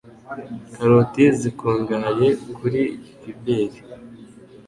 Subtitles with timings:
[0.73, 3.71] Karoti zikungahaye kuri 'Fiber